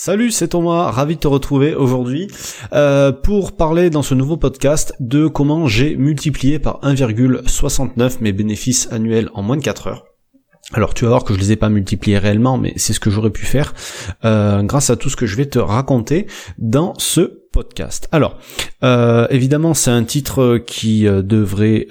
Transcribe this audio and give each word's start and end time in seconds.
Salut, 0.00 0.30
c'est 0.30 0.46
Thomas, 0.46 0.92
ravi 0.92 1.16
de 1.16 1.20
te 1.20 1.26
retrouver 1.26 1.74
aujourd'hui 1.74 2.28
euh, 2.72 3.10
pour 3.10 3.56
parler 3.56 3.90
dans 3.90 4.02
ce 4.02 4.14
nouveau 4.14 4.36
podcast 4.36 4.94
de 5.00 5.26
comment 5.26 5.66
j'ai 5.66 5.96
multiplié 5.96 6.60
par 6.60 6.80
1,69 6.82 8.18
mes 8.20 8.32
bénéfices 8.32 8.86
annuels 8.92 9.28
en 9.34 9.42
moins 9.42 9.56
de 9.56 9.62
4 9.62 9.88
heures. 9.88 10.04
Alors 10.72 10.94
tu 10.94 11.02
vas 11.02 11.10
voir 11.10 11.24
que 11.24 11.34
je 11.34 11.40
les 11.40 11.50
ai 11.50 11.56
pas 11.56 11.68
multipliés 11.68 12.16
réellement, 12.16 12.58
mais 12.58 12.74
c'est 12.76 12.92
ce 12.92 13.00
que 13.00 13.10
j'aurais 13.10 13.30
pu 13.30 13.44
faire 13.44 13.74
euh, 14.24 14.62
grâce 14.62 14.88
à 14.90 14.94
tout 14.94 15.10
ce 15.10 15.16
que 15.16 15.26
je 15.26 15.34
vais 15.34 15.46
te 15.46 15.58
raconter 15.58 16.28
dans 16.58 16.94
ce 16.98 17.48
podcast. 17.52 18.08
Alors, 18.12 18.38
euh, 18.84 19.26
évidemment, 19.30 19.74
c'est 19.74 19.90
un 19.90 20.04
titre 20.04 20.58
qui 20.64 21.06
devrait 21.06 21.88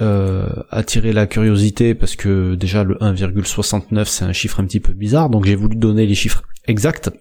attirer 0.69 1.11
la 1.11 1.27
curiosité 1.27 1.93
parce 1.93 2.15
que 2.15 2.55
déjà 2.55 2.85
le 2.85 2.95
1,69 3.01 4.05
c'est 4.05 4.23
un 4.23 4.31
chiffre 4.31 4.61
un 4.61 4.65
petit 4.65 4.79
peu 4.79 4.93
bizarre, 4.93 5.29
donc 5.29 5.43
j'ai 5.43 5.55
voulu 5.55 5.75
donner 5.75 6.05
les 6.05 6.15
chiffres 6.15 6.43
exacts 6.67 7.11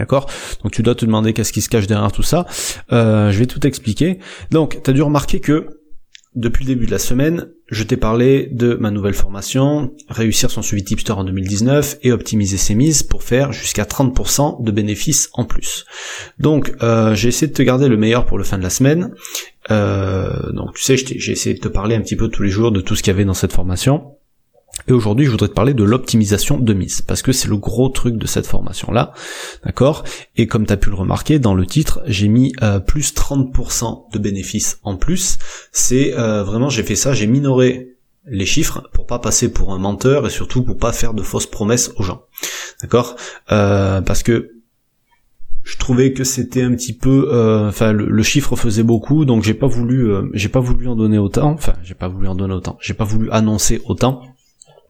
D'accord? 0.00 0.30
Donc 0.62 0.72
tu 0.72 0.82
dois 0.82 0.94
te 0.94 1.04
demander 1.04 1.34
qu'est-ce 1.34 1.52
qui 1.52 1.60
se 1.60 1.68
cache 1.68 1.86
derrière 1.86 2.10
tout 2.10 2.22
ça. 2.22 2.46
Euh, 2.90 3.30
je 3.30 3.38
vais 3.38 3.46
tout 3.46 3.66
expliquer. 3.66 4.18
Donc, 4.50 4.80
tu 4.82 4.90
as 4.90 4.94
dû 4.94 5.02
remarquer 5.02 5.40
que 5.40 5.66
depuis 6.34 6.64
le 6.64 6.68
début 6.68 6.86
de 6.86 6.90
la 6.90 6.98
semaine, 6.98 7.48
je 7.66 7.82
t'ai 7.82 7.96
parlé 7.96 8.48
de 8.52 8.74
ma 8.74 8.90
nouvelle 8.90 9.14
formation, 9.14 9.92
réussir 10.08 10.50
son 10.50 10.62
suivi 10.62 10.84
tipster 10.84 11.12
en 11.12 11.24
2019 11.24 11.98
et 12.02 12.12
optimiser 12.12 12.56
ses 12.56 12.74
mises 12.74 13.02
pour 13.02 13.24
faire 13.24 13.52
jusqu'à 13.52 13.82
30% 13.82 14.62
de 14.62 14.70
bénéfices 14.70 15.28
en 15.34 15.44
plus. 15.44 15.84
Donc 16.38 16.72
euh, 16.82 17.14
j'ai 17.14 17.28
essayé 17.28 17.48
de 17.48 17.52
te 17.52 17.62
garder 17.62 17.88
le 17.88 17.96
meilleur 17.96 18.26
pour 18.26 18.38
le 18.38 18.44
fin 18.44 18.58
de 18.58 18.62
la 18.62 18.70
semaine. 18.70 19.12
Euh, 19.70 20.52
donc 20.52 20.74
tu 20.76 20.82
sais, 20.82 20.96
j'ai 20.96 21.32
essayé 21.32 21.54
de 21.54 21.60
te 21.60 21.68
parler 21.68 21.94
un 21.94 22.00
petit 22.00 22.16
peu 22.16 22.28
tous 22.28 22.42
les 22.42 22.50
jours 22.50 22.72
de 22.72 22.80
tout 22.80 22.94
ce 22.96 23.02
qu'il 23.02 23.12
y 23.12 23.14
avait 23.14 23.26
dans 23.26 23.34
cette 23.34 23.52
formation. 23.52 24.14
Et 24.90 24.92
aujourd'hui, 24.92 25.24
je 25.24 25.30
voudrais 25.30 25.46
te 25.46 25.54
parler 25.54 25.72
de 25.72 25.84
l'optimisation 25.84 26.58
de 26.58 26.74
mise, 26.74 27.00
parce 27.00 27.22
que 27.22 27.30
c'est 27.30 27.46
le 27.46 27.56
gros 27.56 27.90
truc 27.90 28.16
de 28.16 28.26
cette 28.26 28.48
formation-là, 28.48 29.12
d'accord? 29.64 30.02
Et 30.36 30.48
comme 30.48 30.66
tu 30.66 30.72
as 30.72 30.76
pu 30.76 30.90
le 30.90 30.96
remarquer, 30.96 31.38
dans 31.38 31.54
le 31.54 31.64
titre, 31.64 32.02
j'ai 32.06 32.26
mis 32.26 32.52
euh, 32.60 32.80
plus 32.80 33.14
30% 33.14 34.12
de 34.12 34.18
bénéfices 34.18 34.80
en 34.82 34.96
plus. 34.96 35.38
C'est 35.70 36.18
euh, 36.18 36.42
vraiment, 36.42 36.70
j'ai 36.70 36.82
fait 36.82 36.96
ça, 36.96 37.12
j'ai 37.12 37.28
minoré 37.28 37.98
les 38.26 38.46
chiffres 38.46 38.82
pour 38.92 39.06
pas 39.06 39.20
passer 39.20 39.52
pour 39.52 39.72
un 39.72 39.78
menteur 39.78 40.26
et 40.26 40.30
surtout 40.30 40.64
pour 40.64 40.76
pas 40.76 40.90
faire 40.90 41.14
de 41.14 41.22
fausses 41.22 41.46
promesses 41.46 41.92
aux 41.94 42.02
gens, 42.02 42.22
d'accord? 42.82 43.14
Euh, 43.52 44.00
Parce 44.00 44.24
que 44.24 44.54
je 45.62 45.76
trouvais 45.76 46.12
que 46.14 46.24
c'était 46.24 46.62
un 46.62 46.74
petit 46.74 46.96
peu 46.96 47.28
enfin 47.68 47.92
le, 47.92 48.22
chiffre 48.24 48.56
faisait 48.56 48.82
beaucoup 48.82 49.26
donc 49.26 49.44
j'ai 49.44 49.52
pas 49.52 49.66
voulu 49.66 50.10
j'ai 50.32 50.48
pas 50.48 50.58
voulu 50.58 50.88
en 50.88 50.96
donner 50.96 51.18
autant 51.18 51.50
enfin 51.50 51.74
j'ai 51.84 51.94
pas 51.94 52.08
voulu 52.08 52.28
en 52.28 52.34
donner 52.34 52.54
autant 52.54 52.78
j'ai 52.80 52.94
pas 52.94 53.04
voulu 53.04 53.30
annoncer 53.30 53.82
autant 53.84 54.22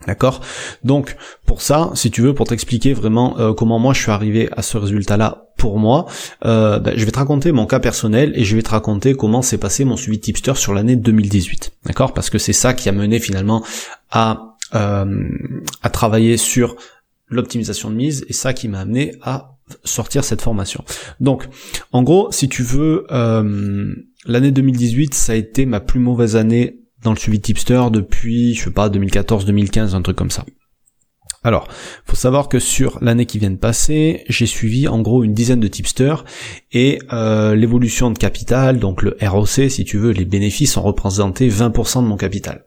D'accord? 0.06 0.40
Donc 0.82 1.16
pour 1.44 1.60
ça, 1.60 1.90
si 1.94 2.10
tu 2.10 2.22
veux, 2.22 2.34
pour 2.34 2.46
t'expliquer 2.46 2.94
vraiment 2.94 3.38
euh, 3.38 3.52
comment 3.52 3.78
moi 3.78 3.92
je 3.92 4.00
suis 4.00 4.10
arrivé 4.10 4.48
à 4.56 4.62
ce 4.62 4.78
résultat-là 4.78 5.48
pour 5.58 5.78
moi, 5.78 6.06
euh, 6.46 6.78
ben, 6.78 6.94
je 6.96 7.04
vais 7.04 7.10
te 7.10 7.18
raconter 7.18 7.52
mon 7.52 7.66
cas 7.66 7.80
personnel 7.80 8.32
et 8.34 8.44
je 8.44 8.56
vais 8.56 8.62
te 8.62 8.70
raconter 8.70 9.14
comment 9.14 9.42
s'est 9.42 9.58
passé 9.58 9.84
mon 9.84 9.96
suivi 9.96 10.18
tipster 10.18 10.54
sur 10.54 10.72
l'année 10.72 10.96
2018. 10.96 11.72
D'accord? 11.84 12.14
Parce 12.14 12.30
que 12.30 12.38
c'est 12.38 12.54
ça 12.54 12.72
qui 12.72 12.88
a 12.88 12.92
mené 12.92 13.20
finalement 13.20 13.62
à, 14.10 14.56
euh, 14.74 15.28
à 15.82 15.90
travailler 15.90 16.38
sur 16.38 16.76
l'optimisation 17.28 17.90
de 17.90 17.94
mise 17.94 18.24
et 18.28 18.32
ça 18.32 18.54
qui 18.54 18.68
m'a 18.68 18.80
amené 18.80 19.12
à 19.20 19.58
sortir 19.84 20.24
cette 20.24 20.40
formation. 20.40 20.82
Donc, 21.20 21.46
en 21.92 22.02
gros, 22.02 22.32
si 22.32 22.48
tu 22.48 22.64
veux, 22.64 23.06
l'année 24.26 24.50
2018, 24.50 25.14
ça 25.14 25.32
a 25.32 25.36
été 25.36 25.64
ma 25.64 25.78
plus 25.78 26.00
mauvaise 26.00 26.34
année 26.34 26.79
dans 27.02 27.12
le 27.12 27.18
suivi 27.18 27.40
tipster 27.40 27.82
depuis, 27.92 28.54
je 28.54 28.64
sais 28.64 28.70
pas, 28.70 28.88
2014-2015, 28.88 29.94
un 29.94 30.02
truc 30.02 30.16
comme 30.16 30.30
ça. 30.30 30.44
Alors, 31.42 31.68
faut 32.04 32.16
savoir 32.16 32.50
que 32.50 32.58
sur 32.58 32.98
l'année 33.00 33.24
qui 33.24 33.38
vient 33.38 33.50
de 33.50 33.56
passer, 33.56 34.24
j'ai 34.28 34.44
suivi 34.44 34.88
en 34.88 35.00
gros 35.00 35.24
une 35.24 35.32
dizaine 35.32 35.60
de 35.60 35.68
tipsters 35.68 36.24
et 36.70 36.98
euh, 37.14 37.54
l'évolution 37.54 38.10
de 38.10 38.18
capital, 38.18 38.78
donc 38.78 39.02
le 39.02 39.16
ROC, 39.22 39.70
si 39.70 39.84
tu 39.86 39.96
veux, 39.96 40.10
les 40.10 40.26
bénéfices 40.26 40.76
ont 40.76 40.82
représenté 40.82 41.48
20% 41.48 42.02
de 42.02 42.08
mon 42.08 42.18
capital. 42.18 42.66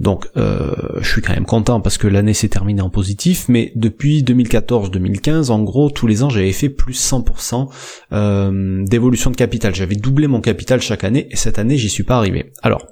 Donc, 0.00 0.26
euh, 0.36 0.74
je 1.00 1.08
suis 1.08 1.22
quand 1.22 1.34
même 1.34 1.44
content 1.44 1.80
parce 1.80 1.98
que 1.98 2.08
l'année 2.08 2.34
s'est 2.34 2.48
terminée 2.48 2.82
en 2.82 2.90
positif, 2.90 3.46
mais 3.48 3.72
depuis 3.76 4.24
2014-2015, 4.24 5.50
en 5.50 5.62
gros, 5.62 5.90
tous 5.90 6.08
les 6.08 6.24
ans, 6.24 6.30
j'avais 6.30 6.52
fait 6.52 6.68
plus 6.68 6.94
100% 6.94 7.68
euh, 8.12 8.84
d'évolution 8.86 9.30
de 9.30 9.36
capital. 9.36 9.74
J'avais 9.74 9.96
doublé 9.96 10.26
mon 10.26 10.40
capital 10.40 10.80
chaque 10.80 11.04
année 11.04 11.28
et 11.30 11.36
cette 11.36 11.58
année, 11.58 11.76
j'y 11.76 11.90
suis 11.90 12.04
pas 12.04 12.16
arrivé. 12.16 12.52
Alors, 12.62 12.86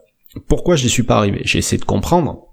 pourquoi 0.47 0.77
je 0.77 0.85
n'y 0.85 0.91
suis 0.91 1.03
pas 1.03 1.17
arrivé? 1.17 1.43
J'ai 1.45 1.59
essayé 1.59 1.79
de 1.79 1.85
comprendre. 1.85 2.49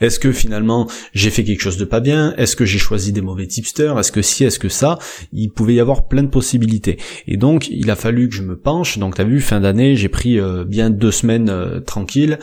Est-ce 0.00 0.18
que 0.18 0.32
finalement 0.32 0.88
j'ai 1.12 1.30
fait 1.30 1.44
quelque 1.44 1.60
chose 1.60 1.76
de 1.76 1.84
pas 1.84 2.00
bien? 2.00 2.34
Est-ce 2.36 2.56
que 2.56 2.64
j'ai 2.64 2.78
choisi 2.78 3.12
des 3.12 3.20
mauvais 3.20 3.46
tipsters? 3.46 3.98
Est-ce 3.98 4.12
que 4.12 4.22
si 4.22 4.44
Est-ce 4.44 4.58
que 4.58 4.68
ça? 4.68 4.98
Il 5.32 5.50
pouvait 5.50 5.74
y 5.74 5.80
avoir 5.80 6.08
plein 6.08 6.22
de 6.22 6.28
possibilités. 6.28 6.98
Et 7.26 7.36
donc 7.36 7.68
il 7.68 7.90
a 7.90 7.96
fallu 7.96 8.28
que 8.28 8.34
je 8.34 8.42
me 8.42 8.56
penche. 8.58 8.98
Donc 8.98 9.16
t'as 9.16 9.24
vu, 9.24 9.40
fin 9.40 9.60
d'année, 9.60 9.96
j'ai 9.96 10.08
pris 10.08 10.38
euh, 10.38 10.64
bien 10.64 10.90
deux 10.90 11.10
semaines 11.10 11.50
euh, 11.50 11.80
tranquilles 11.80 12.38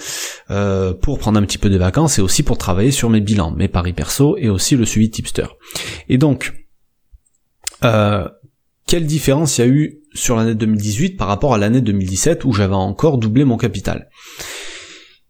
euh, 0.51 0.93
pour 0.93 1.17
prendre 1.19 1.39
un 1.39 1.43
petit 1.43 1.57
peu 1.57 1.69
de 1.69 1.77
vacances 1.77 2.19
et 2.19 2.21
aussi 2.21 2.43
pour 2.43 2.57
travailler 2.57 2.91
sur 2.91 3.09
mes 3.09 3.21
bilans, 3.21 3.51
mes 3.51 3.67
paris 3.67 3.93
perso 3.93 4.37
et 4.37 4.49
aussi 4.49 4.75
le 4.75 4.85
suivi 4.85 5.09
tipster. 5.09 5.47
Et 6.09 6.17
donc 6.17 6.53
quelle 8.87 9.05
différence 9.05 9.57
il 9.57 9.61
y 9.61 9.63
a 9.63 9.67
eu 9.67 9.99
sur 10.13 10.35
l'année 10.35 10.55
2018 10.55 11.17
par 11.17 11.27
rapport 11.27 11.53
à 11.53 11.57
l'année 11.57 11.81
2017 11.81 12.45
où 12.45 12.53
j'avais 12.53 12.73
encore 12.73 13.17
doublé 13.19 13.43
mon 13.43 13.57
capital? 13.57 14.09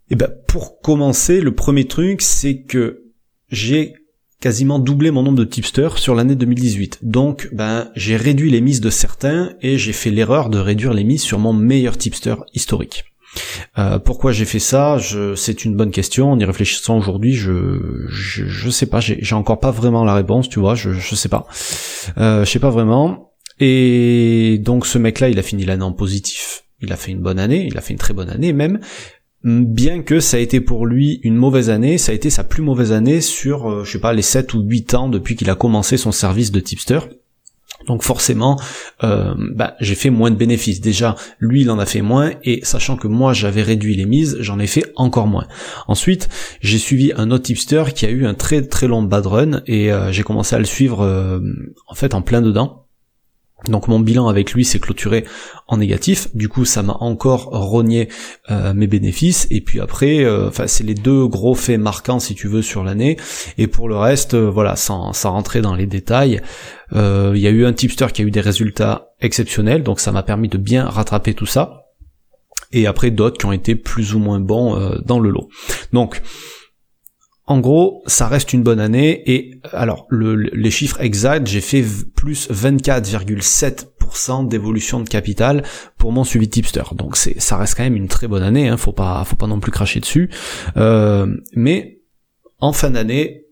Et 0.09 0.13
eh 0.13 0.15
ben 0.15 0.29
pour 0.47 0.79
commencer, 0.79 1.41
le 1.41 1.53
premier 1.53 1.85
truc 1.85 2.21
c'est 2.21 2.61
que 2.61 3.03
j'ai 3.49 3.93
quasiment 4.39 4.79
doublé 4.79 5.11
mon 5.11 5.23
nombre 5.23 5.39
de 5.39 5.43
tipsters 5.43 5.97
sur 5.97 6.15
l'année 6.15 6.35
2018. 6.35 6.99
Donc 7.01 7.49
ben 7.51 7.89
j'ai 7.95 8.15
réduit 8.15 8.49
les 8.49 8.61
mises 8.61 8.79
de 8.79 8.89
certains 8.89 9.55
et 9.61 9.77
j'ai 9.77 9.93
fait 9.93 10.11
l'erreur 10.11 10.49
de 10.49 10.59
réduire 10.59 10.93
les 10.93 11.03
mises 11.03 11.23
sur 11.23 11.39
mon 11.39 11.51
meilleur 11.51 11.97
tipster 11.97 12.35
historique. 12.53 13.05
Euh, 13.77 13.99
pourquoi 13.99 14.31
j'ai 14.31 14.45
fait 14.45 14.59
ça? 14.59 14.97
C'est 15.35 15.65
une 15.65 15.75
bonne 15.75 15.91
question. 15.91 16.31
En 16.31 16.39
y 16.39 16.45
réfléchissant 16.45 16.97
aujourd'hui, 16.97 17.33
je, 17.33 18.05
je, 18.07 18.69
sais 18.69 18.85
pas. 18.85 18.99
J'ai 18.99 19.35
encore 19.35 19.59
pas 19.59 19.71
vraiment 19.71 20.03
la 20.05 20.13
réponse. 20.13 20.49
Tu 20.49 20.59
vois, 20.59 20.75
je 20.75 20.91
je 20.91 21.15
sais 21.15 21.29
pas. 21.29 21.45
Euh, 22.17 22.45
je 22.45 22.49
sais 22.49 22.59
pas 22.59 22.69
vraiment. 22.69 23.31
Et 23.59 24.59
donc 24.63 24.85
ce 24.85 24.97
mec-là, 24.97 25.29
il 25.29 25.39
a 25.39 25.43
fini 25.43 25.65
l'année 25.65 25.83
en 25.83 25.93
positif. 25.93 26.65
Il 26.81 26.91
a 26.93 26.95
fait 26.95 27.11
une 27.11 27.21
bonne 27.21 27.39
année, 27.39 27.67
il 27.67 27.77
a 27.77 27.81
fait 27.81 27.93
une 27.93 27.99
très 27.99 28.13
bonne 28.13 28.29
année 28.29 28.53
même. 28.53 28.79
Bien 29.43 30.01
que 30.01 30.19
ça 30.19 30.37
a 30.37 30.39
été 30.39 30.61
pour 30.61 30.85
lui 30.85 31.19
une 31.23 31.35
mauvaise 31.35 31.69
année, 31.69 31.97
ça 31.97 32.11
a 32.11 32.15
été 32.15 32.29
sa 32.29 32.43
plus 32.43 32.63
mauvaise 32.63 32.91
année 32.91 33.21
sur, 33.21 33.69
euh, 33.69 33.83
je 33.83 33.91
sais 33.91 33.99
pas, 33.99 34.11
les 34.11 34.23
7 34.23 34.53
ou 34.55 34.61
8 34.61 34.93
ans 34.95 35.09
depuis 35.09 35.35
qu'il 35.35 35.49
a 35.49 35.55
commencé 35.55 35.95
son 35.95 36.11
service 36.11 36.51
de 36.51 36.59
tipster. 36.59 36.99
Donc 37.85 38.03
forcément, 38.03 38.59
euh, 39.03 39.33
bah, 39.55 39.75
j'ai 39.79 39.95
fait 39.95 40.09
moins 40.09 40.31
de 40.31 40.35
bénéfices. 40.35 40.81
Déjà, 40.81 41.15
lui, 41.39 41.61
il 41.61 41.71
en 41.71 41.79
a 41.79 41.85
fait 41.85 42.01
moins, 42.01 42.31
et 42.43 42.59
sachant 42.63 42.97
que 42.97 43.07
moi, 43.07 43.31
j'avais 43.31 43.61
réduit 43.61 43.95
les 43.95 44.05
mises, 44.05 44.37
j'en 44.41 44.59
ai 44.59 44.67
fait 44.67 44.91
encore 44.95 45.27
moins. 45.27 45.47
Ensuite, 45.87 46.27
j'ai 46.59 46.79
suivi 46.79 47.13
un 47.15 47.31
autre 47.31 47.43
tipster 47.43 47.83
qui 47.95 48.05
a 48.05 48.09
eu 48.09 48.25
un 48.25 48.33
très 48.33 48.63
très 48.63 48.87
long 48.87 49.03
bad 49.03 49.27
run, 49.27 49.61
et 49.67 49.93
euh, 49.93 50.11
j'ai 50.11 50.23
commencé 50.23 50.55
à 50.55 50.59
le 50.59 50.65
suivre 50.65 51.39
en 51.87 51.95
fait 51.95 52.15
en 52.15 52.21
plein 52.21 52.41
dedans. 52.41 52.86
Donc 53.65 53.87
mon 53.87 53.99
bilan 53.99 54.27
avec 54.27 54.53
lui 54.53 54.63
s'est 54.63 54.79
clôturé 54.79 55.25
en 55.67 55.77
négatif, 55.77 56.33
du 56.35 56.47
coup 56.47 56.63
ça 56.63 56.83
m'a 56.83 56.95
encore 56.99 57.45
rogné 57.45 58.07
euh, 58.51 58.73
mes 58.75 58.85
bénéfices, 58.85 59.47
et 59.49 59.61
puis 59.61 59.79
après, 59.81 60.23
euh, 60.23 60.47
enfin 60.47 60.67
c'est 60.67 60.83
les 60.83 60.93
deux 60.93 61.27
gros 61.27 61.55
faits 61.55 61.79
marquants 61.79 62.19
si 62.19 62.35
tu 62.35 62.47
veux 62.47 62.61
sur 62.61 62.83
l'année, 62.83 63.17
et 63.57 63.65
pour 63.65 63.89
le 63.89 63.97
reste, 63.97 64.35
euh, 64.35 64.47
voilà, 64.47 64.75
sans, 64.75 65.11
sans 65.11 65.31
rentrer 65.31 65.61
dans 65.61 65.73
les 65.73 65.87
détails, 65.87 66.39
il 66.93 67.37
y 67.37 67.47
a 67.47 67.49
eu 67.49 67.65
un 67.65 67.73
tipster 67.73 68.07
qui 68.13 68.21
a 68.21 68.25
eu 68.25 68.31
des 68.31 68.41
résultats 68.41 69.09
exceptionnels, 69.19 69.81
donc 69.81 69.99
ça 69.99 70.11
m'a 70.11 70.23
permis 70.23 70.49
de 70.49 70.59
bien 70.59 70.85
rattraper 70.85 71.33
tout 71.33 71.47
ça, 71.47 71.87
et 72.71 72.85
après 72.85 73.09
d'autres 73.09 73.39
qui 73.39 73.47
ont 73.47 73.51
été 73.51 73.75
plus 73.75 74.13
ou 74.13 74.19
moins 74.19 74.39
bons 74.39 74.79
dans 75.03 75.19
le 75.19 75.31
lot. 75.31 75.49
Donc 75.93 76.21
en 77.47 77.59
gros, 77.59 78.03
ça 78.07 78.27
reste 78.27 78.51
une 78.51 78.61
bonne 78.61 78.81
année 78.81 79.23
et 79.31 79.61
alors 79.71 80.05
les 80.11 80.69
chiffres 80.69 80.99
exacts, 80.99 81.47
j'ai 81.47 81.61
fait 81.61 81.81
plus 82.13 82.49
24,7% 82.51 84.49
d'évolution 84.49 84.99
de 84.99 85.07
capital 85.07 85.63
pour 85.97 86.11
mon 86.11 86.25
suivi 86.25 86.49
tipster. 86.49 86.83
Donc 86.93 87.15
c'est 87.15 87.39
ça 87.39 87.55
reste 87.57 87.75
quand 87.75 87.83
même 87.83 87.95
une 87.95 88.09
très 88.09 88.27
bonne 88.27 88.43
année, 88.43 88.67
hein, 88.67 88.75
faut 88.75 88.91
pas 88.91 89.23
faut 89.23 89.37
pas 89.37 89.47
non 89.47 89.61
plus 89.61 89.71
cracher 89.71 90.01
dessus. 90.01 90.29
Euh, 90.75 91.25
mais 91.53 92.01
en 92.59 92.73
fin 92.73 92.89
d'année, 92.89 93.46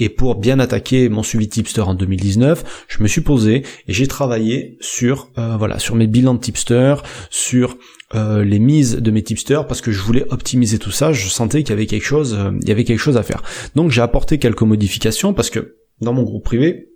et 0.00 0.08
pour 0.08 0.34
bien 0.34 0.58
attaquer 0.58 1.08
mon 1.08 1.22
suivi 1.22 1.48
tipster 1.48 1.82
en 1.82 1.94
2019, 1.94 2.86
je 2.88 3.02
me 3.02 3.06
suis 3.06 3.20
posé 3.20 3.62
et 3.86 3.92
j'ai 3.92 4.08
travaillé 4.08 4.78
sur 4.80 5.30
euh, 5.38 5.56
voilà 5.56 5.78
sur 5.78 5.94
mes 5.94 6.06
bilans 6.06 6.34
de 6.34 6.40
tipster, 6.40 6.94
sur 7.28 7.76
euh, 8.14 8.42
les 8.42 8.58
mises 8.58 8.96
de 8.96 9.10
mes 9.10 9.22
tipsters 9.22 9.66
parce 9.66 9.80
que 9.80 9.92
je 9.92 10.00
voulais 10.00 10.24
optimiser 10.30 10.78
tout 10.78 10.90
ça, 10.90 11.12
je 11.12 11.28
sentais 11.28 11.62
qu'il 11.62 11.70
y 11.70 11.72
avait 11.74 11.86
quelque 11.86 12.06
chose, 12.06 12.34
euh, 12.34 12.50
il 12.62 12.68
y 12.68 12.72
avait 12.72 12.84
quelque 12.84 12.98
chose 12.98 13.16
à 13.16 13.22
faire. 13.22 13.42
Donc 13.76 13.90
j'ai 13.90 14.00
apporté 14.00 14.38
quelques 14.38 14.62
modifications 14.62 15.34
parce 15.34 15.50
que 15.50 15.76
dans 16.00 16.14
mon 16.14 16.22
groupe 16.22 16.44
privé, 16.44 16.89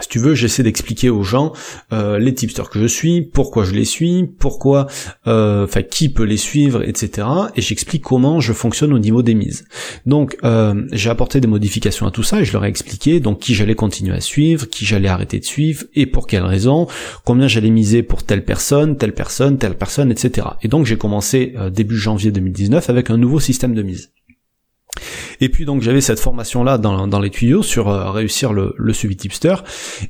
si 0.00 0.08
tu 0.08 0.18
veux, 0.18 0.34
j'essaie 0.34 0.62
d'expliquer 0.62 1.10
aux 1.10 1.22
gens 1.22 1.52
euh, 1.92 2.18
les 2.18 2.34
tipsters 2.34 2.70
que 2.70 2.80
je 2.80 2.86
suis, 2.86 3.22
pourquoi 3.22 3.64
je 3.64 3.72
les 3.72 3.84
suis, 3.84 4.26
pourquoi, 4.38 4.86
euh, 5.26 5.64
enfin 5.64 5.82
qui 5.82 6.08
peut 6.08 6.24
les 6.24 6.36
suivre, 6.36 6.82
etc. 6.82 7.26
Et 7.56 7.62
j'explique 7.62 8.02
comment 8.02 8.40
je 8.40 8.52
fonctionne 8.52 8.92
au 8.92 8.98
niveau 8.98 9.22
des 9.22 9.34
mises. 9.34 9.64
Donc 10.06 10.36
euh, 10.44 10.86
j'ai 10.92 11.10
apporté 11.10 11.40
des 11.40 11.48
modifications 11.48 12.06
à 12.06 12.10
tout 12.10 12.22
ça 12.22 12.40
et 12.40 12.44
je 12.44 12.52
leur 12.52 12.64
ai 12.64 12.68
expliqué 12.68 13.20
donc 13.20 13.40
qui 13.40 13.54
j'allais 13.54 13.74
continuer 13.74 14.14
à 14.14 14.20
suivre, 14.20 14.68
qui 14.68 14.84
j'allais 14.84 15.08
arrêter 15.08 15.38
de 15.38 15.44
suivre 15.44 15.84
et 15.94 16.06
pour 16.06 16.26
quelles 16.26 16.44
raisons, 16.44 16.86
combien 17.24 17.48
j'allais 17.48 17.70
miser 17.70 18.02
pour 18.02 18.22
telle 18.22 18.44
personne, 18.44 18.96
telle 18.96 19.14
personne, 19.14 19.58
telle 19.58 19.76
personne, 19.76 20.10
etc. 20.10 20.46
Et 20.62 20.68
donc 20.68 20.86
j'ai 20.86 20.96
commencé 20.96 21.54
début 21.72 21.96
janvier 21.96 22.30
2019 22.30 22.90
avec 22.90 23.10
un 23.10 23.16
nouveau 23.16 23.40
système 23.40 23.74
de 23.74 23.82
mise. 23.82 24.10
Et 25.40 25.48
puis 25.48 25.64
donc 25.64 25.82
j'avais 25.82 26.00
cette 26.00 26.20
formation 26.20 26.62
là 26.64 26.78
dans, 26.78 27.20
les 27.20 27.30
tuyaux 27.30 27.62
sur 27.62 27.88
euh, 27.88 28.10
réussir 28.10 28.52
le, 28.52 28.92
suivi 28.92 29.16
tipster. 29.16 29.54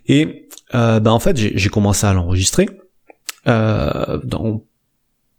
Et 0.06 0.48
euh, 0.74 1.00
ben 1.00 1.12
en 1.12 1.20
fait 1.20 1.36
j'ai 1.36 1.68
commencé 1.70 2.06
à 2.06 2.12
l'enregistrer. 2.12 2.68
Euh, 3.48 4.18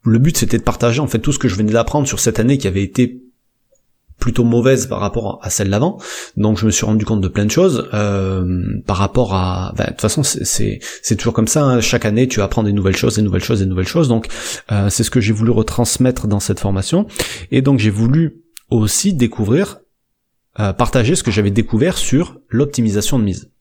le 0.04 0.18
but 0.18 0.38
c'était 0.38 0.58
de 0.58 0.64
partager 0.64 1.00
en 1.00 1.08
fait 1.08 1.20
tout 1.20 1.32
ce 1.32 1.40
que 1.40 1.48
je 1.48 1.56
venais 1.56 1.72
d'apprendre 1.72 2.08
sur 2.08 2.20
cette 2.20 2.40
année 2.40 2.58
qui 2.58 2.68
avait 2.68 2.84
été 2.84 3.22
plutôt 4.20 4.44
mauvaise 4.44 4.86
par 4.86 5.00
rapport 5.00 5.40
à 5.42 5.50
celle 5.50 5.70
d'avant. 5.72 6.00
Donc 6.38 6.58
je 6.58 6.66
me 6.68 6.72
suis 6.72 6.86
rendu 6.86 7.06
compte 7.06 7.22
de 7.22 7.28
plein 7.28 7.46
de 7.46 7.52
choses 7.52 7.90
par 8.86 8.98
rapport 8.98 9.34
à. 9.34 9.74
Ben, 9.76 9.86
de 9.86 9.90
toute 9.90 10.02
façon 10.02 10.24
c'est 10.24 11.16
toujours 11.18 11.34
comme 11.34 11.48
ça. 11.48 11.64
Hein. 11.64 11.82
Chaque 11.82 12.06
année 12.06 12.28
tu 12.28 12.42
apprends 12.42 12.64
des 12.64 12.74
nouvelles 12.74 12.96
choses, 12.96 13.16
des 13.16 13.24
nouvelles 13.24 13.44
choses, 13.44 13.60
des 13.60 13.66
nouvelles 13.66 13.88
choses. 13.88 14.08
Donc 14.08 14.28
c'est 14.90 15.04
ce 15.04 15.12
que 15.12 15.20
j'ai 15.20 15.34
voulu 15.34 15.52
retransmettre 15.52 16.28
dans 16.28 16.40
cette 16.40 16.60
formation. 16.60 17.08
Et 17.52 17.62
donc 17.62 17.80
j'ai 17.80 17.90
voulu 17.90 18.42
aussi 18.72 19.14
découvrir, 19.14 19.81
euh, 20.60 20.74
partager 20.74 21.16
ce 21.16 21.24
que 21.24 21.32
j'avais 21.32 21.52
découvert 21.52 21.98
sur 21.98 22.40
l'optimisation 22.50 23.18
de 23.18 23.24
mise. 23.24 23.52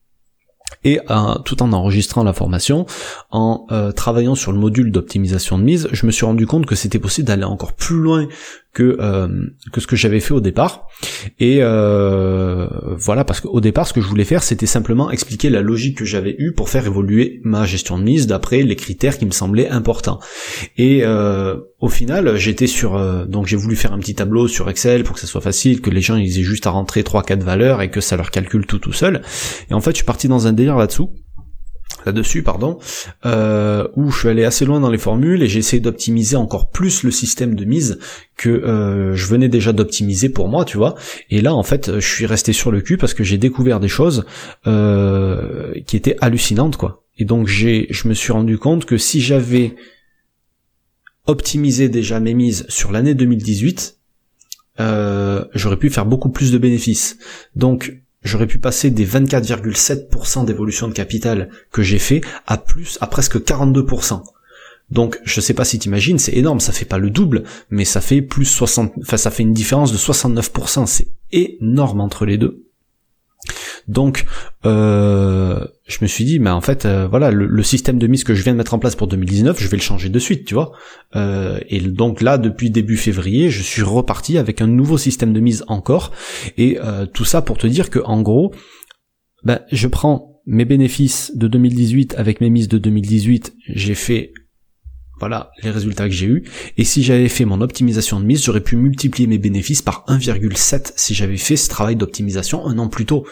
Et 0.82 1.00
euh, 1.10 1.34
tout 1.44 1.62
en 1.62 1.72
enregistrant 1.72 2.24
la 2.24 2.32
formation, 2.32 2.86
en 3.30 3.66
euh, 3.70 3.92
travaillant 3.92 4.34
sur 4.34 4.52
le 4.52 4.58
module 4.58 4.90
d'optimisation 4.92 5.58
de 5.58 5.64
mise, 5.64 5.88
je 5.92 6.06
me 6.06 6.10
suis 6.10 6.24
rendu 6.24 6.46
compte 6.46 6.66
que 6.66 6.74
c'était 6.74 6.98
possible 6.98 7.28
d'aller 7.28 7.44
encore 7.44 7.74
plus 7.74 7.96
loin 7.96 8.28
que 8.72 8.96
euh, 9.00 9.28
que 9.72 9.80
ce 9.80 9.86
que 9.86 9.96
j'avais 9.96 10.20
fait 10.20 10.32
au 10.32 10.40
départ. 10.40 10.86
Et 11.38 11.58
euh, 11.60 12.68
voilà, 12.96 13.24
parce 13.24 13.40
qu'au 13.40 13.60
départ, 13.60 13.86
ce 13.86 13.92
que 13.92 14.00
je 14.00 14.06
voulais 14.06 14.24
faire, 14.24 14.42
c'était 14.42 14.66
simplement 14.66 15.10
expliquer 15.10 15.50
la 15.50 15.60
logique 15.60 15.98
que 15.98 16.04
j'avais 16.04 16.36
eue 16.38 16.52
pour 16.52 16.68
faire 16.68 16.86
évoluer 16.86 17.40
ma 17.42 17.64
gestion 17.64 17.98
de 17.98 18.04
mise 18.04 18.26
d'après 18.26 18.62
les 18.62 18.76
critères 18.76 19.18
qui 19.18 19.26
me 19.26 19.32
semblaient 19.32 19.68
importants. 19.68 20.20
Et 20.76 21.00
euh, 21.02 21.56
au 21.80 21.88
final, 21.88 22.36
j'étais 22.36 22.66
sur 22.68 22.98
donc 23.26 23.46
j'ai 23.46 23.56
voulu 23.56 23.74
faire 23.74 23.92
un 23.92 23.98
petit 23.98 24.14
tableau 24.14 24.46
sur 24.46 24.70
Excel 24.70 25.02
pour 25.02 25.14
que 25.14 25.20
ça 25.20 25.26
soit 25.26 25.40
facile, 25.40 25.80
que 25.80 25.90
les 25.90 26.00
gens 26.00 26.16
ils 26.16 26.38
aient 26.38 26.44
juste 26.44 26.66
à 26.66 26.70
rentrer 26.70 27.02
trois 27.02 27.22
quatre 27.22 27.42
valeurs 27.42 27.82
et 27.82 27.90
que 27.90 28.00
ça 28.00 28.16
leur 28.16 28.30
calcule 28.30 28.66
tout 28.66 28.78
tout 28.78 28.92
seul. 28.92 29.22
Et 29.70 29.74
en 29.74 29.80
fait, 29.80 29.92
je 29.92 29.96
suis 29.96 30.04
parti 30.04 30.28
dans 30.28 30.46
un 30.46 30.52
délire 30.52 30.76
là-dessous 30.76 31.10
là-dessus, 32.06 32.42
pardon, 32.42 32.78
euh, 33.26 33.86
où 33.96 34.10
je 34.10 34.18
suis 34.18 34.28
allé 34.28 34.44
assez 34.44 34.64
loin 34.64 34.80
dans 34.80 34.90
les 34.90 34.98
formules 34.98 35.42
et 35.42 35.48
j'ai 35.48 35.58
essayé 35.58 35.80
d'optimiser 35.80 36.36
encore 36.36 36.70
plus 36.70 37.02
le 37.02 37.10
système 37.10 37.54
de 37.54 37.64
mise 37.64 37.98
que 38.36 38.48
euh, 38.48 39.14
je 39.14 39.26
venais 39.26 39.48
déjà 39.48 39.72
d'optimiser 39.72 40.28
pour 40.28 40.48
moi, 40.48 40.64
tu 40.64 40.76
vois. 40.76 40.94
Et 41.30 41.40
là, 41.40 41.54
en 41.54 41.62
fait, 41.62 41.98
je 41.98 42.06
suis 42.06 42.26
resté 42.26 42.52
sur 42.52 42.70
le 42.70 42.80
cul 42.80 42.96
parce 42.96 43.14
que 43.14 43.24
j'ai 43.24 43.38
découvert 43.38 43.80
des 43.80 43.88
choses 43.88 44.24
euh, 44.66 45.72
qui 45.86 45.96
étaient 45.96 46.16
hallucinantes, 46.20 46.76
quoi. 46.76 47.04
Et 47.18 47.24
donc 47.24 47.48
j'ai, 47.48 47.86
je 47.90 48.08
me 48.08 48.14
suis 48.14 48.32
rendu 48.32 48.56
compte 48.56 48.86
que 48.86 48.96
si 48.96 49.20
j'avais 49.20 49.74
optimisé 51.26 51.90
déjà 51.90 52.18
mes 52.18 52.32
mises 52.32 52.64
sur 52.68 52.92
l'année 52.92 53.14
2018, 53.14 53.98
j'aurais 54.78 55.76
pu 55.76 55.90
faire 55.90 56.06
beaucoup 56.06 56.30
plus 56.30 56.50
de 56.50 56.56
bénéfices. 56.56 57.18
Donc 57.54 58.00
j'aurais 58.22 58.46
pu 58.46 58.58
passer 58.58 58.90
des 58.90 59.06
24,7% 59.06 60.44
d'évolution 60.44 60.88
de 60.88 60.92
capital 60.92 61.48
que 61.72 61.82
j'ai 61.82 61.98
fait 61.98 62.20
à 62.46 62.58
plus, 62.58 62.98
à 63.00 63.06
presque 63.06 63.38
42%. 63.38 64.22
Donc, 64.90 65.20
je 65.24 65.40
sais 65.40 65.54
pas 65.54 65.64
si 65.64 65.78
t'imagines, 65.78 66.18
c'est 66.18 66.34
énorme, 66.34 66.60
ça 66.60 66.72
fait 66.72 66.84
pas 66.84 66.98
le 66.98 67.10
double, 67.10 67.44
mais 67.70 67.84
ça 67.84 68.00
fait 68.00 68.22
plus 68.22 68.44
60, 68.44 68.92
enfin, 69.00 69.16
ça 69.16 69.30
fait 69.30 69.44
une 69.44 69.54
différence 69.54 69.92
de 69.92 69.98
69%, 69.98 70.86
c'est 70.86 71.08
énorme 71.30 72.00
entre 72.00 72.26
les 72.26 72.38
deux. 72.38 72.64
Donc, 73.88 74.24
euh, 74.64 75.64
je 75.86 75.98
me 76.02 76.06
suis 76.06 76.24
dit, 76.24 76.38
mais 76.38 76.50
en 76.50 76.60
fait, 76.60 76.84
euh, 76.84 77.06
voilà, 77.08 77.30
le, 77.30 77.62
système 77.62 77.98
de 77.98 78.06
mise 78.06 78.24
que 78.24 78.34
je 78.34 78.42
viens 78.42 78.52
de 78.52 78.58
mettre 78.58 78.74
en 78.74 78.78
place 78.78 78.96
pour 78.96 79.06
2019, 79.06 79.60
je 79.60 79.68
vais 79.68 79.76
le 79.76 79.82
changer 79.82 80.08
de 80.08 80.18
suite, 80.18 80.46
tu 80.46 80.54
vois. 80.54 80.72
Euh, 81.16 81.58
et 81.68 81.80
donc 81.80 82.20
là, 82.20 82.38
depuis 82.38 82.70
début 82.70 82.96
février, 82.96 83.50
je 83.50 83.62
suis 83.62 83.82
reparti 83.82 84.38
avec 84.38 84.60
un 84.60 84.66
nouveau 84.66 84.98
système 84.98 85.32
de 85.32 85.40
mise 85.40 85.64
encore. 85.68 86.12
Et 86.56 86.78
tout 87.12 87.24
ça 87.24 87.42
pour 87.42 87.58
te 87.58 87.66
dire 87.66 87.90
que, 87.90 87.98
en 88.00 88.22
gros, 88.22 88.52
ben, 89.44 89.60
je 89.70 89.86
prends 89.86 90.40
mes 90.46 90.64
bénéfices 90.64 91.32
de 91.36 91.48
2018 91.48 92.14
avec 92.18 92.40
mes 92.40 92.50
mises 92.50 92.68
de 92.68 92.78
2018, 92.78 93.54
j'ai 93.68 93.94
fait 93.94 94.32
voilà 95.20 95.50
les 95.62 95.70
résultats 95.70 96.08
que 96.08 96.14
j'ai 96.14 96.26
eu. 96.26 96.44
Et 96.76 96.84
si 96.84 97.02
j'avais 97.02 97.28
fait 97.28 97.44
mon 97.44 97.60
optimisation 97.60 98.18
de 98.18 98.24
mise, 98.24 98.42
j'aurais 98.42 98.62
pu 98.62 98.76
multiplier 98.76 99.28
mes 99.28 99.38
bénéfices 99.38 99.82
par 99.82 100.04
1,7 100.08 100.92
si 100.96 101.14
j'avais 101.14 101.36
fait 101.36 101.56
ce 101.56 101.68
travail 101.68 101.94
d'optimisation 101.94 102.66
un 102.66 102.78
an 102.78 102.88
plus 102.88 103.06
tôt. 103.06 103.26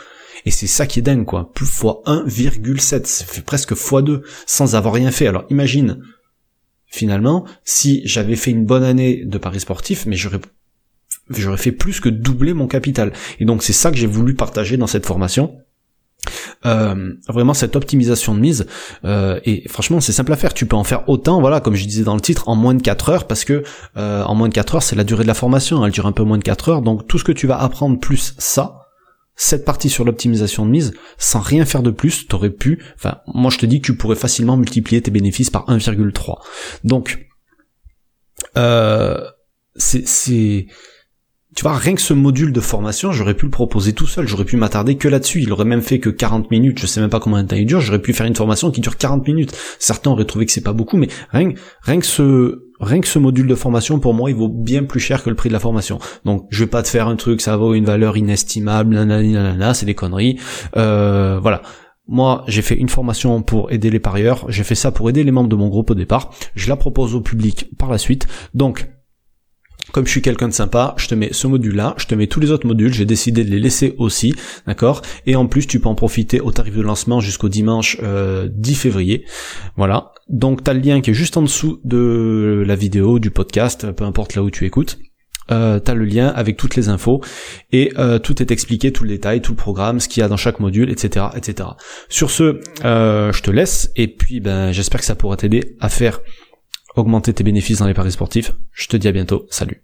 Et 0.44 0.50
c'est 0.50 0.67
ça 0.67 0.87
qui 0.87 0.99
est 0.99 1.02
dingue, 1.02 1.25
quoi. 1.25 1.52
Plus 1.52 1.67
fois 1.67 2.02
1,7, 2.06 3.06
ça 3.06 3.25
fait 3.25 3.43
presque 3.43 3.75
fois 3.75 4.02
2, 4.02 4.23
sans 4.46 4.75
avoir 4.75 4.94
rien 4.94 5.11
fait. 5.11 5.26
Alors 5.26 5.44
imagine, 5.50 6.00
finalement, 6.87 7.44
si 7.64 8.02
j'avais 8.05 8.37
fait 8.37 8.50
une 8.50 8.64
bonne 8.64 8.85
année 8.85 9.25
de 9.25 9.38
paris 9.38 9.61
sportif, 9.61 10.06
mais 10.06 10.17
j'aurais 10.17 10.40
j'aurais 11.31 11.58
fait 11.58 11.73
plus 11.73 12.00
que 12.00 12.08
doubler 12.08 12.55
mon 12.55 12.67
capital. 12.67 13.12
Et 13.38 13.44
donc 13.44 13.62
c'est 13.62 13.73
ça 13.73 13.90
que 13.90 13.96
j'ai 13.96 14.06
voulu 14.06 14.35
partager 14.35 14.76
dans 14.76 14.87
cette 14.87 15.06
formation. 15.06 15.58
Euh, 16.67 17.14
vraiment 17.29 17.55
cette 17.55 17.76
optimisation 17.76 18.35
de 18.35 18.40
mise 18.40 18.67
euh, 19.05 19.38
et 19.44 19.67
franchement 19.69 20.00
c'est 20.00 20.11
simple 20.11 20.32
à 20.32 20.37
faire 20.37 20.52
tu 20.52 20.67
peux 20.67 20.75
en 20.75 20.82
faire 20.82 21.08
autant 21.08 21.40
voilà 21.40 21.61
comme 21.61 21.76
je 21.76 21.85
disais 21.85 22.02
dans 22.02 22.17
le 22.17 22.20
titre 22.20 22.49
en 22.49 22.56
moins 22.56 22.75
de 22.75 22.82
4 22.82 23.08
heures 23.11 23.26
parce 23.29 23.44
que 23.44 23.62
euh, 23.96 24.25
en 24.25 24.35
moins 24.35 24.49
de 24.49 24.55
4 24.55 24.75
heures 24.75 24.82
c'est 24.82 24.96
la 24.96 25.05
durée 25.05 25.23
de 25.23 25.29
la 25.29 25.35
formation 25.35 25.87
elle 25.87 25.93
dure 25.93 26.06
un 26.06 26.12
peu 26.12 26.25
moins 26.25 26.37
de 26.37 26.43
4 26.43 26.69
heures 26.70 26.82
donc 26.82 27.06
tout 27.06 27.17
ce 27.17 27.25
que 27.25 27.31
tu 27.31 27.46
vas 27.46 27.58
apprendre 27.61 28.00
plus 28.00 28.35
ça 28.38 28.88
cette 29.40 29.64
partie 29.64 29.88
sur 29.88 30.05
l'optimisation 30.05 30.67
de 30.67 30.70
mise, 30.70 30.93
sans 31.17 31.38
rien 31.38 31.64
faire 31.64 31.85
de 31.85 31.93
plus, 31.93 32.26
t'aurais 32.26 32.50
pu, 32.50 32.82
enfin, 32.96 33.20
moi 33.29 33.52
je 33.52 33.58
te 33.58 33.67
dis 33.67 33.81
que 33.81 33.87
tu 33.87 33.96
pourrais 33.96 34.17
facilement 34.17 34.56
multiplier 34.56 35.00
tes 35.00 35.12
bénéfices 35.12 35.49
par 35.49 35.64
1,3. 35.69 36.43
Donc, 36.82 37.29
euh, 38.56 39.25
c'est, 39.76 40.67
tu 41.58 41.64
vois, 41.64 41.76
rien 41.76 41.96
que 41.96 42.00
ce 42.00 42.14
module 42.14 42.52
de 42.52 42.60
formation, 42.60 43.10
j'aurais 43.10 43.34
pu 43.34 43.46
le 43.46 43.50
proposer 43.50 43.93
tout 43.93 44.06
seul, 44.06 44.28
j'aurais 44.28 44.44
pu 44.44 44.56
m'attarder 44.56 44.96
que 44.96 45.08
là-dessus, 45.08 45.43
il 45.43 45.52
aurait 45.52 45.64
même 45.64 45.82
fait 45.82 45.99
que 45.99 46.08
40 46.08 46.52
minutes, 46.52 46.78
je 46.78 46.87
sais 46.87 47.00
même 47.00 47.10
pas 47.10 47.19
combien 47.19 47.43
de 47.43 47.49
temps 47.49 47.56
il 47.56 47.66
dure, 47.66 47.81
j'aurais 47.81 48.00
pu 48.00 48.12
faire 48.12 48.26
une 48.26 48.37
formation 48.37 48.70
qui 48.70 48.81
dure 48.81 48.96
40 48.96 49.26
minutes. 49.26 49.56
Certains 49.81 50.12
auraient 50.12 50.25
trouvé 50.25 50.46
que 50.46 50.52
c'est 50.52 50.62
pas 50.62 50.72
beaucoup, 50.72 50.96
mais 50.96 51.08
rien, 51.32 51.50
rien 51.82 51.99
que 51.99 52.06
ce, 52.06 52.69
rien 52.78 53.00
que 53.00 53.08
ce 53.08 53.19
module 53.19 53.49
de 53.49 53.56
formation, 53.56 53.99
pour 53.99 54.14
moi, 54.14 54.31
il 54.31 54.37
vaut 54.37 54.49
bien 54.49 54.84
plus 54.84 55.00
cher 55.00 55.25
que 55.25 55.31
le 55.31 55.34
prix 55.34 55.49
de 55.49 55.52
la 55.52 55.58
formation. 55.58 55.99
Donc, 56.25 56.46
je 56.49 56.62
vais 56.62 56.70
pas 56.70 56.84
te 56.84 56.88
faire 56.88 57.08
un 57.08 57.16
truc, 57.16 57.40
ça 57.40 57.56
vaut 57.56 57.75
une 57.75 57.87
valeur 57.87 58.16
inestimable, 58.16 58.94
nanana, 58.94 59.75
c'est 59.75 59.87
des 59.87 59.96
conneries. 59.96 60.38
Euh, 60.76 61.40
voilà. 61.43 61.62
Moi, 62.06 62.44
j'ai 62.46 62.62
fait 62.62 62.76
une 62.76 62.88
formation 62.88 63.43
pour 63.43 63.72
aider 63.72 63.90
les 63.90 63.99
parieurs, 63.99 64.44
j'ai 64.49 64.62
fait 64.62 64.76
ça 64.76 64.93
pour 64.93 65.11
aider 65.11 65.25
les 65.25 65.32
membres 65.32 65.49
de 65.49 65.56
mon 65.56 65.66
groupe 65.66 65.90
au 65.90 65.97
départ, 65.97 66.30
je 66.54 66.68
la 66.68 66.76
propose 66.76 67.16
au 67.16 67.21
public 67.21 67.68
par 67.76 67.90
la 67.90 67.99
suite. 67.99 68.28
Donc, 68.54 68.88
comme 69.92 70.07
je 70.07 70.11
suis 70.11 70.23
quelqu'un 70.23 70.49
de 70.49 70.52
sympa, 70.52 70.95
je 70.97 71.09
te 71.09 71.14
mets 71.14 71.30
ce 71.33 71.47
module-là, 71.47 71.95
je 71.99 72.07
te 72.07 72.14
mets 72.14 72.26
tous 72.26 72.40
les 72.40 72.50
autres 72.50 72.66
modules, 72.66 72.92
j'ai 72.92 73.04
décidé 73.04 73.45
de 73.45 73.50
les 73.50 73.59
laisser 73.61 73.95
aussi, 73.99 74.35
d'accord? 74.66 75.02
Et 75.26 75.37
en 75.37 75.47
plus, 75.47 75.66
tu 75.66 75.80
peux 75.80 75.88
en 75.88 75.95
profiter 75.95 76.40
au 76.40 76.52
tarif 76.52 76.76
de 76.76 76.83
lancement 76.83 77.21
jusqu'au 77.21 77.49
dimanche 77.49 77.97
10 77.97 78.02
euh, 78.02 78.75
février. 78.75 79.25
Voilà. 79.76 80.12
Donc, 80.28 80.64
tu 80.64 80.71
as 80.71 80.75
le 80.75 80.80
lien 80.80 81.00
qui 81.00 81.11
est 81.11 81.14
juste 81.14 81.37
en 81.37 81.42
dessous 81.42 81.80
de 81.85 82.62
la 82.66 82.76
vidéo, 82.76 83.18
du 83.18 83.30
podcast, 83.30 83.90
peu 83.92 84.04
importe 84.04 84.35
là 84.35 84.42
où 84.42 84.50
tu 84.50 84.66
écoutes. 84.66 84.99
Euh, 85.50 85.80
t'as 85.80 85.95
le 85.95 86.04
lien 86.04 86.28
avec 86.28 86.59
toutes 86.59 86.76
les 86.76 86.90
infos 86.90 87.23
et 87.73 87.92
euh, 87.97 88.18
tout 88.18 88.42
est 88.42 88.50
expliqué, 88.50 88.92
tout 88.92 89.04
le 89.04 89.11
détail, 89.11 89.40
tout 89.40 89.52
le 89.52 89.57
programme, 89.57 89.99
ce 89.99 90.09
qu'il 90.09 90.21
y 90.21 90.25
a 90.25 90.28
dans 90.28 90.37
chaque 90.37 90.61
module, 90.61 90.90
etc., 90.90 91.26
etc. 91.35 91.71
Sur 92.11 92.30
ce, 92.30 92.61
euh, 92.85 93.33
je 93.33 93.42
te 93.42 93.50
laisse 93.50 93.90
et 93.97 94.09
puis 94.09 94.40
ben 94.40 94.73
j'espère 94.73 95.00
que 95.00 95.07
ça 95.07 95.14
pourra 95.14 95.38
t'aider 95.38 95.76
à 95.80 95.88
faire 95.88 96.21
augmenter 96.97 97.33
tes 97.33 97.45
bénéfices 97.45 97.78
dans 97.78 97.87
les 97.87 97.95
paris 97.95 98.12
sportifs. 98.12 98.52
Je 98.73 98.88
te 98.88 98.97
dis 98.97 99.09
à 99.09 99.12
bientôt. 99.12 99.47
Salut. 99.50 99.83